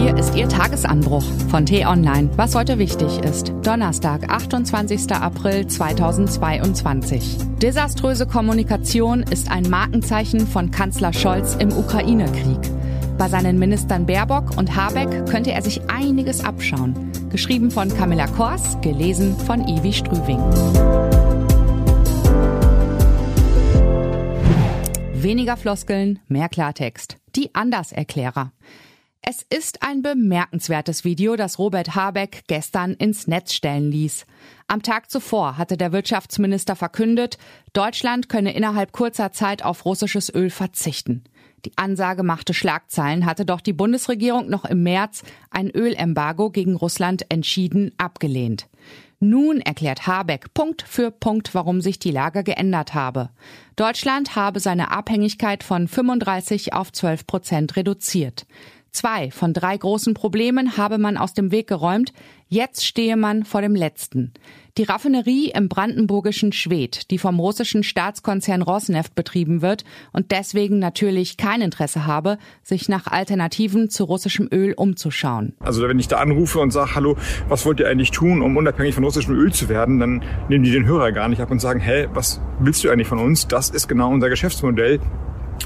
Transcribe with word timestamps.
Hier 0.00 0.16
ist 0.16 0.34
Ihr 0.34 0.48
Tagesanbruch 0.48 1.24
von 1.50 1.66
T-Online, 1.66 2.30
was 2.34 2.54
heute 2.54 2.78
wichtig 2.78 3.18
ist. 3.18 3.52
Donnerstag, 3.62 4.30
28. 4.30 5.12
April 5.12 5.66
2022. 5.66 7.36
Desaströse 7.60 8.26
Kommunikation 8.26 9.22
ist 9.24 9.50
ein 9.50 9.68
Markenzeichen 9.68 10.46
von 10.46 10.70
Kanzler 10.70 11.12
Scholz 11.12 11.54
im 11.56 11.70
Ukraine-Krieg. 11.76 12.58
Bei 13.18 13.28
seinen 13.28 13.58
Ministern 13.58 14.06
Baerbock 14.06 14.56
und 14.56 14.74
Habeck 14.74 15.26
könnte 15.26 15.52
er 15.52 15.60
sich 15.60 15.82
einiges 15.90 16.42
abschauen. 16.42 17.12
Geschrieben 17.28 17.70
von 17.70 17.94
Camilla 17.94 18.26
Kors, 18.26 18.80
gelesen 18.80 19.36
von 19.36 19.68
Ivi 19.68 19.92
Strüving. 19.92 20.40
Weniger 25.12 25.58
Floskeln, 25.58 26.20
mehr 26.26 26.48
Klartext. 26.48 27.18
Die 27.36 27.54
Anderserklärer. 27.54 28.52
Es 29.22 29.44
ist 29.50 29.82
ein 29.82 30.00
bemerkenswertes 30.00 31.04
Video, 31.04 31.36
das 31.36 31.58
Robert 31.58 31.94
Habeck 31.94 32.44
gestern 32.46 32.94
ins 32.94 33.26
Netz 33.26 33.52
stellen 33.52 33.90
ließ. 33.90 34.24
Am 34.66 34.82
Tag 34.82 35.10
zuvor 35.10 35.58
hatte 35.58 35.76
der 35.76 35.92
Wirtschaftsminister 35.92 36.74
verkündet, 36.74 37.36
Deutschland 37.74 38.30
könne 38.30 38.54
innerhalb 38.54 38.92
kurzer 38.92 39.30
Zeit 39.30 39.62
auf 39.62 39.84
russisches 39.84 40.34
Öl 40.34 40.48
verzichten. 40.48 41.22
Die 41.66 41.76
Ansage 41.76 42.22
machte 42.22 42.54
Schlagzeilen, 42.54 43.26
hatte 43.26 43.44
doch 43.44 43.60
die 43.60 43.74
Bundesregierung 43.74 44.48
noch 44.48 44.64
im 44.64 44.82
März 44.82 45.22
ein 45.50 45.70
Ölembargo 45.70 46.48
gegen 46.50 46.74
Russland 46.74 47.26
entschieden 47.28 47.92
abgelehnt. 47.98 48.68
Nun 49.22 49.60
erklärt 49.60 50.06
Habeck 50.06 50.54
Punkt 50.54 50.80
für 50.80 51.10
Punkt, 51.10 51.54
warum 51.54 51.82
sich 51.82 51.98
die 51.98 52.10
Lage 52.10 52.42
geändert 52.42 52.94
habe. 52.94 53.28
Deutschland 53.76 54.34
habe 54.34 54.60
seine 54.60 54.90
Abhängigkeit 54.90 55.62
von 55.62 55.88
35 55.88 56.72
auf 56.72 56.90
12 56.90 57.26
Prozent 57.26 57.76
reduziert. 57.76 58.46
Zwei 58.92 59.30
von 59.30 59.52
drei 59.52 59.76
großen 59.76 60.14
Problemen 60.14 60.76
habe 60.76 60.98
man 60.98 61.16
aus 61.16 61.32
dem 61.32 61.52
Weg 61.52 61.68
geräumt. 61.68 62.12
Jetzt 62.48 62.84
stehe 62.84 63.16
man 63.16 63.44
vor 63.44 63.62
dem 63.62 63.76
letzten. 63.76 64.32
Die 64.76 64.82
Raffinerie 64.82 65.52
im 65.54 65.68
brandenburgischen 65.68 66.52
Schwedt, 66.52 67.10
die 67.12 67.18
vom 67.18 67.38
russischen 67.38 67.84
Staatskonzern 67.84 68.62
Rosneft 68.62 69.14
betrieben 69.14 69.62
wird 69.62 69.84
und 70.12 70.32
deswegen 70.32 70.80
natürlich 70.80 71.36
kein 71.36 71.60
Interesse 71.60 72.06
habe, 72.06 72.38
sich 72.64 72.88
nach 72.88 73.06
Alternativen 73.06 73.90
zu 73.90 74.04
russischem 74.04 74.48
Öl 74.52 74.72
umzuschauen. 74.72 75.54
Also 75.60 75.86
wenn 75.88 76.00
ich 76.00 76.08
da 76.08 76.18
anrufe 76.18 76.58
und 76.58 76.72
sage, 76.72 76.94
hallo, 76.96 77.16
was 77.48 77.64
wollt 77.66 77.78
ihr 77.78 77.88
eigentlich 77.88 78.10
tun, 78.10 78.42
um 78.42 78.56
unabhängig 78.56 78.96
von 78.96 79.04
russischem 79.04 79.36
Öl 79.36 79.52
zu 79.52 79.68
werden, 79.68 80.00
dann 80.00 80.24
nehmen 80.48 80.64
die 80.64 80.72
den 80.72 80.86
Hörer 80.86 81.12
gar 81.12 81.28
nicht 81.28 81.40
ab 81.40 81.52
und 81.52 81.60
sagen, 81.60 81.78
hä, 81.78 82.08
was 82.12 82.40
willst 82.58 82.82
du 82.82 82.90
eigentlich 82.90 83.08
von 83.08 83.20
uns? 83.20 83.46
Das 83.46 83.70
ist 83.70 83.86
genau 83.86 84.10
unser 84.10 84.28
Geschäftsmodell. 84.28 84.98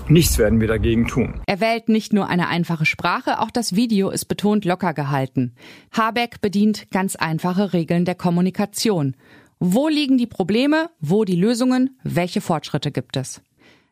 Nichts 0.09 0.39
werden 0.39 0.61
wir 0.61 0.69
dagegen 0.69 1.07
tun. 1.07 1.41
Er 1.47 1.61
wählt 1.61 1.89
nicht 1.89 2.13
nur 2.13 2.29
eine 2.29 2.49
einfache 2.49 2.87
Sprache, 2.87 3.41
auch 3.41 3.51
das 3.51 3.75
Video 3.75 4.11
ist 4.11 4.27
betont 4.27 4.65
locker 4.65 4.95
gehalten. 4.95 5.55
Habeck 5.93 6.41
bedient 6.41 6.91
ganz 6.91 7.17
einfache 7.17 7.73
Regeln 7.73 8.05
der 8.05 8.15
Kommunikation. 8.15 9.17
Wo 9.59 9.89
liegen 9.89 10.19
die 10.19 10.27
Probleme? 10.27 10.91
Wo 11.01 11.25
die 11.25 11.37
Lösungen? 11.37 11.99
Welche 12.03 12.41
Fortschritte 12.41 12.91
gibt 12.91 13.17
es? 13.17 13.41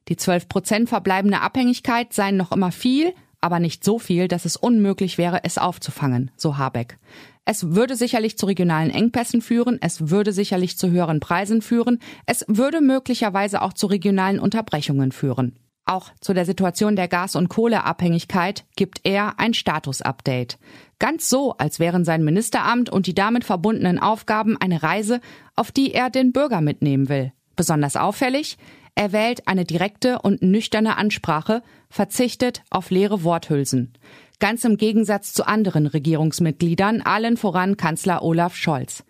Die 0.09 0.17
12 0.17 0.49
Prozent 0.49 0.89
verbleibende 0.89 1.41
Abhängigkeit 1.41 2.13
seien 2.13 2.37
noch 2.37 2.53
immer 2.53 2.73
viel, 2.73 3.15
aber 3.41 3.59
nicht 3.59 3.85
so 3.85 3.99
viel, 3.99 4.29
dass 4.29 4.45
es 4.45 4.57
unmöglich 4.57 5.19
wäre, 5.19 5.45
es 5.45 5.59
aufzufangen, 5.59 6.31
so 6.37 6.59
Habeck. 6.59 6.99
Es 7.45 7.75
würde 7.75 7.97
sicherlich 7.97 8.39
zu 8.39 8.47
regionalen 8.47 8.91
Engpässen 8.91 9.43
führen, 9.43 9.79
es 9.81 10.11
würde 10.11 10.33
sicherlich 10.33 10.79
zu 10.79 10.91
höheren 10.91 11.19
Preisen 11.19 11.61
führen, 11.61 11.99
es 12.25 12.45
würde 12.49 12.81
möglicherweise 12.81 13.63
auch 13.63 13.73
zu 13.73 13.89
regionalen 13.89 14.39
Unterbrechungen 14.39 15.11
führen. 15.11 15.57
Auch 15.85 16.11
zu 16.21 16.33
der 16.33 16.45
Situation 16.45 16.95
der 16.95 17.09
Gas- 17.09 17.35
und 17.35 17.49
Kohleabhängigkeit 17.49 18.65
gibt 18.77 19.01
er 19.03 19.41
ein 19.41 19.53
Status-Update. 19.53 20.59
Ganz 20.99 21.29
so, 21.29 21.57
als 21.59 21.81
wären 21.81 22.05
sein 22.05 22.23
Ministeramt 22.23 22.89
und 22.89 23.07
die 23.07 23.15
damit 23.15 23.45
verbundenen 23.45 23.99
Aufgaben 23.99 24.57
eine 24.57 24.83
Reise, 24.83 25.21
auf 25.57 25.73
die 25.73 25.93
er 25.93 26.09
den 26.09 26.33
Bürger 26.33 26.61
mitnehmen 26.61 27.09
will. 27.09 27.33
Besonders 27.57 27.97
auffällig, 27.97 28.59
er 28.95 29.13
wählt 29.13 29.49
eine 29.49 29.65
direkte 29.65 30.21
und 30.21 30.43
nüchterne 30.43 30.97
Ansprache, 30.97 31.63
verzichtet 31.89 32.63
auf 32.71 32.91
leere 32.91 33.25
Worthülsen. 33.25 33.95
Ganz 34.39 34.65
im 34.65 34.77
Gegensatz 34.77 35.33
zu 35.33 35.47
anderen 35.47 35.87
Regierungsmitgliedern, 35.87 37.01
allen 37.01 37.37
voran 37.37 37.77
Kanzler 37.77 38.23
Olaf 38.23 38.55
Scholz. 38.55 39.05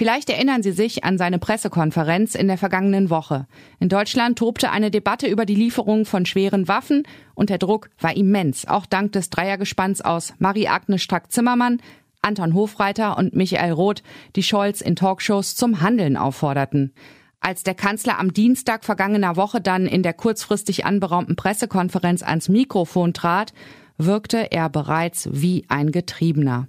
Vielleicht 0.00 0.30
erinnern 0.30 0.62
Sie 0.62 0.72
sich 0.72 1.04
an 1.04 1.18
seine 1.18 1.38
Pressekonferenz 1.38 2.34
in 2.34 2.48
der 2.48 2.56
vergangenen 2.56 3.10
Woche. 3.10 3.46
In 3.80 3.90
Deutschland 3.90 4.38
tobte 4.38 4.70
eine 4.70 4.90
Debatte 4.90 5.26
über 5.26 5.44
die 5.44 5.54
Lieferung 5.54 6.06
von 6.06 6.24
schweren 6.24 6.68
Waffen 6.68 7.02
und 7.34 7.50
der 7.50 7.58
Druck 7.58 7.90
war 7.98 8.16
immens, 8.16 8.66
auch 8.66 8.86
dank 8.86 9.12
des 9.12 9.28
Dreiergespanns 9.28 10.00
aus 10.00 10.32
Marie-Agnes 10.38 11.02
Strack-Zimmermann, 11.02 11.82
Anton 12.22 12.54
Hofreiter 12.54 13.18
und 13.18 13.36
Michael 13.36 13.72
Roth, 13.72 14.02
die 14.36 14.42
Scholz 14.42 14.80
in 14.80 14.96
Talkshows 14.96 15.54
zum 15.54 15.82
Handeln 15.82 16.16
aufforderten. 16.16 16.94
Als 17.40 17.62
der 17.62 17.74
Kanzler 17.74 18.18
am 18.18 18.32
Dienstag 18.32 18.86
vergangener 18.86 19.36
Woche 19.36 19.60
dann 19.60 19.84
in 19.84 20.02
der 20.02 20.14
kurzfristig 20.14 20.86
anberaumten 20.86 21.36
Pressekonferenz 21.36 22.22
ans 22.22 22.48
Mikrofon 22.48 23.12
trat, 23.12 23.52
wirkte 23.98 24.50
er 24.50 24.70
bereits 24.70 25.28
wie 25.30 25.66
ein 25.68 25.92
Getriebener. 25.92 26.68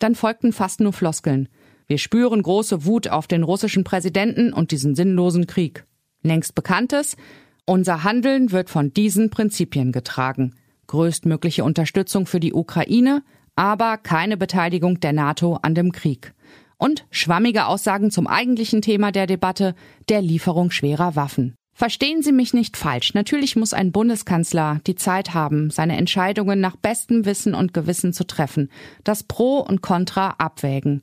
Dann 0.00 0.16
folgten 0.16 0.52
fast 0.52 0.80
nur 0.80 0.92
Floskeln. 0.92 1.48
Wir 1.88 1.96
spüren 1.96 2.42
große 2.42 2.84
Wut 2.84 3.08
auf 3.08 3.26
den 3.26 3.42
russischen 3.42 3.82
Präsidenten 3.82 4.52
und 4.52 4.72
diesen 4.72 4.94
sinnlosen 4.94 5.46
Krieg. 5.46 5.86
Längst 6.22 6.54
bekanntes, 6.54 7.16
unser 7.64 8.04
Handeln 8.04 8.52
wird 8.52 8.68
von 8.68 8.92
diesen 8.92 9.30
Prinzipien 9.30 9.90
getragen. 9.90 10.54
Größtmögliche 10.86 11.64
Unterstützung 11.64 12.26
für 12.26 12.40
die 12.40 12.52
Ukraine, 12.52 13.22
aber 13.56 13.96
keine 13.96 14.36
Beteiligung 14.36 15.00
der 15.00 15.14
NATO 15.14 15.58
an 15.62 15.74
dem 15.74 15.92
Krieg. 15.92 16.34
Und 16.76 17.06
schwammige 17.10 17.66
Aussagen 17.66 18.10
zum 18.10 18.26
eigentlichen 18.26 18.82
Thema 18.82 19.10
der 19.10 19.26
Debatte, 19.26 19.74
der 20.10 20.20
Lieferung 20.20 20.70
schwerer 20.70 21.16
Waffen. 21.16 21.54
Verstehen 21.72 22.22
Sie 22.22 22.32
mich 22.32 22.52
nicht 22.52 22.76
falsch. 22.76 23.14
Natürlich 23.14 23.56
muss 23.56 23.72
ein 23.72 23.92
Bundeskanzler 23.92 24.80
die 24.86 24.94
Zeit 24.94 25.32
haben, 25.32 25.70
seine 25.70 25.96
Entscheidungen 25.96 26.60
nach 26.60 26.76
bestem 26.76 27.24
Wissen 27.24 27.54
und 27.54 27.72
Gewissen 27.72 28.12
zu 28.12 28.26
treffen, 28.26 28.70
das 29.04 29.22
Pro 29.22 29.60
und 29.60 29.80
Contra 29.80 30.34
abwägen. 30.38 31.02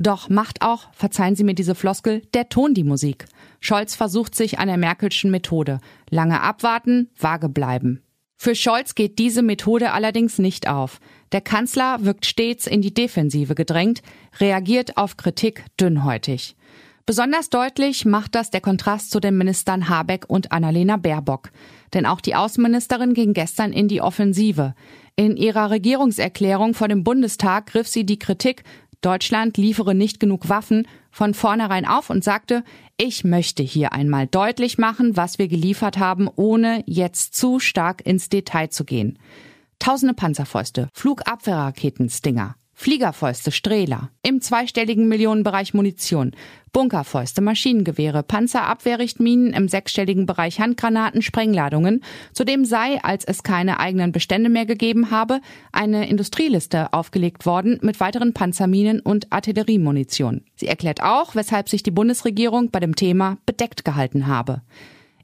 Doch 0.00 0.30
macht 0.30 0.62
auch, 0.62 0.88
verzeihen 0.94 1.36
Sie 1.36 1.44
mir 1.44 1.52
diese 1.52 1.74
Floskel, 1.74 2.22
der 2.32 2.48
Ton 2.48 2.72
die 2.72 2.84
Musik. 2.84 3.26
Scholz 3.60 3.94
versucht 3.94 4.34
sich 4.34 4.58
an 4.58 4.68
der 4.68 4.78
Merkelschen 4.78 5.30
Methode. 5.30 5.78
Lange 6.08 6.40
abwarten, 6.40 7.10
vage 7.14 7.50
bleiben. 7.50 8.00
Für 8.38 8.54
Scholz 8.54 8.94
geht 8.94 9.18
diese 9.18 9.42
Methode 9.42 9.92
allerdings 9.92 10.38
nicht 10.38 10.66
auf. 10.66 11.00
Der 11.32 11.42
Kanzler 11.42 11.98
wirkt 12.02 12.24
stets 12.24 12.66
in 12.66 12.80
die 12.80 12.94
Defensive 12.94 13.54
gedrängt, 13.54 14.00
reagiert 14.38 14.96
auf 14.96 15.18
Kritik 15.18 15.66
dünnhäutig. 15.78 16.56
Besonders 17.04 17.50
deutlich 17.50 18.06
macht 18.06 18.34
das 18.34 18.48
der 18.48 18.62
Kontrast 18.62 19.10
zu 19.10 19.20
den 19.20 19.36
Ministern 19.36 19.90
Habeck 19.90 20.24
und 20.28 20.50
Annalena 20.52 20.96
Baerbock. 20.96 21.50
Denn 21.92 22.06
auch 22.06 22.22
die 22.22 22.34
Außenministerin 22.34 23.12
ging 23.12 23.34
gestern 23.34 23.74
in 23.74 23.88
die 23.88 24.00
Offensive. 24.00 24.74
In 25.16 25.36
ihrer 25.36 25.70
Regierungserklärung 25.70 26.72
vor 26.72 26.88
dem 26.88 27.04
Bundestag 27.04 27.66
griff 27.66 27.88
sie 27.88 28.06
die 28.06 28.18
Kritik 28.18 28.62
Deutschland 29.00 29.56
liefere 29.56 29.94
nicht 29.94 30.20
genug 30.20 30.48
Waffen 30.48 30.86
von 31.10 31.34
vornherein 31.34 31.86
auf 31.86 32.10
und 32.10 32.22
sagte, 32.22 32.64
ich 32.96 33.24
möchte 33.24 33.62
hier 33.62 33.92
einmal 33.92 34.26
deutlich 34.26 34.76
machen, 34.76 35.16
was 35.16 35.38
wir 35.38 35.48
geliefert 35.48 35.98
haben, 35.98 36.28
ohne 36.36 36.82
jetzt 36.86 37.34
zu 37.34 37.58
stark 37.60 38.04
ins 38.06 38.28
Detail 38.28 38.68
zu 38.68 38.84
gehen. 38.84 39.18
Tausende 39.78 40.12
Panzerfäuste, 40.12 40.88
Flugabwehrraketen, 40.92 42.10
Stinger, 42.10 42.56
Fliegerfäuste, 42.80 43.52
Strehler, 43.52 44.08
im 44.22 44.40
zweistelligen 44.40 45.06
Millionenbereich 45.06 45.74
Munition, 45.74 46.30
Bunkerfäuste, 46.72 47.42
Maschinengewehre, 47.42 48.22
Panzerabwehrrichtminen 48.22 49.52
im 49.52 49.68
sechsstelligen 49.68 50.24
Bereich 50.24 50.60
Handgranaten, 50.60 51.20
Sprengladungen. 51.20 52.02
Zudem 52.32 52.64
sei, 52.64 52.98
als 53.04 53.26
es 53.26 53.42
keine 53.42 53.80
eigenen 53.80 54.12
Bestände 54.12 54.48
mehr 54.48 54.64
gegeben 54.64 55.10
habe, 55.10 55.42
eine 55.72 56.08
Industrieliste 56.08 56.94
aufgelegt 56.94 57.44
worden 57.44 57.78
mit 57.82 58.00
weiteren 58.00 58.32
Panzerminen 58.32 59.00
und 59.00 59.30
Artilleriemunition. 59.30 60.46
Sie 60.56 60.66
erklärt 60.66 61.02
auch, 61.02 61.34
weshalb 61.34 61.68
sich 61.68 61.82
die 61.82 61.90
Bundesregierung 61.90 62.70
bei 62.70 62.80
dem 62.80 62.96
Thema 62.96 63.36
bedeckt 63.44 63.84
gehalten 63.84 64.26
habe. 64.26 64.62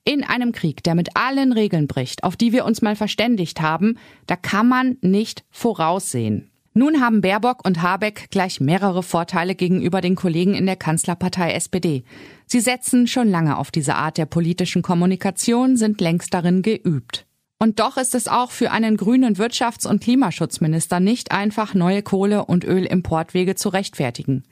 In 0.05 0.25
einem 0.25 0.53
Krieg, 0.53 0.83
der 0.83 0.95
mit 0.95 1.17
allen 1.17 1.55
Regeln 1.55 1.87
bricht, 1.87 2.23
auf 2.23 2.37
die 2.37 2.53
wir 2.53 2.67
uns 2.67 2.83
mal 2.83 2.97
verständigt 2.97 3.63
haben, 3.63 3.97
da 4.27 4.37
kann 4.37 4.69
man 4.69 4.99
nicht 5.01 5.47
voraussehen. 5.51 6.51
Nun 6.79 7.01
haben 7.01 7.23
Baerbock 7.23 7.65
und 7.65 7.81
Habeck 7.81 8.29
gleich 8.31 8.61
mehrere 8.61 9.03
Vorteile 9.03 9.55
gegenüber 9.55 10.03
den 10.03 10.15
Kollegen 10.15 10.53
in 10.53 10.67
der 10.67 10.77
Kanzlerpartei 10.77 11.53
SPD. 11.53 12.05
Sie 12.45 12.61
setzen 12.61 13.07
schon 13.07 13.31
lange 13.31 13.57
auf 13.57 13.71
diese 13.71 13.95
Art 13.95 14.19
der 14.19 14.27
politischen 14.27 14.83
Kommunikation, 14.83 15.79
sind 15.79 16.03
längst 16.03 16.35
darin 16.35 16.61
geübt. 16.61 17.26
Und 17.59 17.81
doch 17.81 17.97
ist 17.97 18.15
es 18.15 18.29
auch 18.29 18.51
für 18.51 18.71
einen 18.71 18.99
grünen 18.99 19.37
Wirtschafts- 19.37 19.87
und 19.87 20.03
Klimaschutzminister 20.03 21.01
nicht 21.01 21.33
einfach, 21.33 21.73
neue 21.73 22.03
Kohle- 22.03 22.45
und 22.45 22.65
Ölimportwege 22.65 23.55
zu 23.55 23.71
rechtfertigen. 23.71 24.45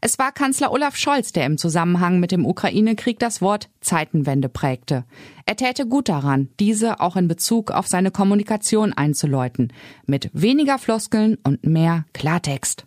Es 0.00 0.16
war 0.20 0.30
Kanzler 0.30 0.70
Olaf 0.70 0.96
Scholz, 0.96 1.32
der 1.32 1.46
im 1.46 1.58
Zusammenhang 1.58 2.20
mit 2.20 2.30
dem 2.30 2.46
Ukraine-Krieg 2.46 3.18
das 3.18 3.42
Wort 3.42 3.68
Zeitenwende 3.80 4.48
prägte. 4.48 5.04
Er 5.44 5.56
täte 5.56 5.86
gut 5.86 6.08
daran, 6.08 6.50
diese 6.60 7.00
auch 7.00 7.16
in 7.16 7.26
Bezug 7.26 7.72
auf 7.72 7.88
seine 7.88 8.12
Kommunikation 8.12 8.92
einzuläuten. 8.92 9.72
Mit 10.06 10.30
weniger 10.32 10.78
Floskeln 10.78 11.38
und 11.42 11.66
mehr 11.66 12.04
Klartext. 12.12 12.86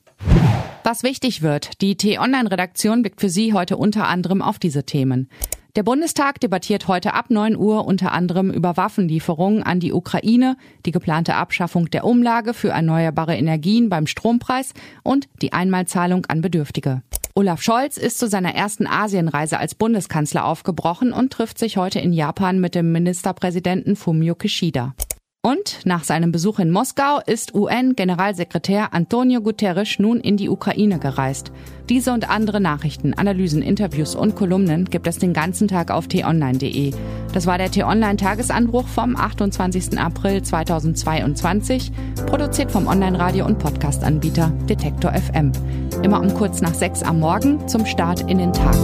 Was 0.84 1.02
wichtig 1.02 1.42
wird, 1.42 1.82
die 1.82 1.98
T-Online-Redaktion 1.98 3.02
blickt 3.02 3.20
für 3.20 3.30
Sie 3.30 3.54
heute 3.54 3.76
unter 3.76 4.08
anderem 4.08 4.42
auf 4.42 4.60
diese 4.60 4.86
Themen. 4.86 5.30
Der 5.76 5.84
Bundestag 5.84 6.40
debattiert 6.40 6.88
heute 6.88 7.14
ab 7.14 7.30
9 7.30 7.58
Uhr 7.58 7.86
unter 7.86 8.14
anderem 8.14 8.50
über 8.50 8.78
Waffenlieferungen 8.78 9.62
an 9.62 9.82
die 9.82 9.92
Ukraine, 9.92 10.56
die 10.86 10.92
geplante 10.92 11.36
Abschaffung 11.36 11.90
der 11.90 12.06
Umlage 12.06 12.54
für 12.54 12.70
erneuerbare 12.70 13.36
Energien 13.36 13.90
beim 13.90 14.08
Strompreis 14.08 14.74
und 15.04 15.28
die 15.42 15.52
Einmalzahlung 15.52 16.26
an 16.28 16.40
Bedürftige. 16.40 17.02
Olaf 17.34 17.62
Scholz 17.62 17.98
ist 17.98 18.18
zu 18.18 18.30
seiner 18.30 18.56
ersten 18.56 18.88
Asienreise 18.88 19.60
als 19.60 19.76
Bundeskanzler 19.76 20.46
aufgebrochen 20.46 21.12
und 21.12 21.34
trifft 21.34 21.60
sich 21.60 21.76
heute 21.76 22.00
in 22.00 22.14
Japan 22.14 22.62
mit 22.62 22.76
dem 22.76 22.94
Ministerpräsidenten 22.94 23.98
Fumio 23.98 24.36
Kishida. 24.36 24.94
Und 25.46 25.86
nach 25.86 26.04
seinem 26.04 26.32
Besuch 26.32 26.58
in 26.58 26.72
Moskau 26.72 27.20
ist 27.24 27.54
UN-Generalsekretär 27.54 28.96
Antonio 28.96 29.42
Guterres 29.42 30.00
nun 30.00 30.20
in 30.20 30.38
die 30.38 30.50
Ukraine 30.50 30.98
gereist. 30.98 31.52
Diese 31.88 32.14
und 32.14 32.28
andere 32.32 32.60
Nachrichten, 32.60 33.14
Analysen, 33.14 33.62
Interviews 33.62 34.16
und 34.16 34.36
Kolumnen 34.36 34.86
gibt 34.86 35.06
es 35.06 35.20
den 35.20 35.34
ganzen 35.34 35.68
Tag 35.68 35.92
auf 35.92 36.08
t-online.de. 36.08 36.94
Das 37.32 37.46
war 37.46 37.60
der 37.60 37.70
T-Online-Tagesanbruch 37.70 38.88
vom 38.88 39.16
28. 39.16 40.00
April 40.00 40.42
2022, 40.42 41.92
produziert 42.26 42.72
vom 42.72 42.88
Online-Radio- 42.88 43.46
und 43.46 43.60
Podcast-Anbieter 43.60 44.52
Detektor 44.68 45.14
FM. 45.14 45.52
Immer 46.02 46.22
um 46.22 46.34
kurz 46.34 46.62
nach 46.62 46.74
sechs 46.74 47.04
am 47.04 47.20
Morgen 47.20 47.68
zum 47.68 47.86
Start 47.86 48.22
in 48.32 48.40
den 48.40 48.52
Tag. 48.52 48.76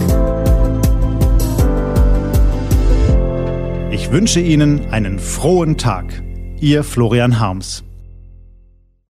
Ich 3.90 4.12
wünsche 4.12 4.38
Ihnen 4.38 4.92
einen 4.92 5.18
frohen 5.18 5.76
Tag. 5.76 6.22
Ihr 6.62 6.84
Florian 6.84 7.40
Harms. 7.40 7.82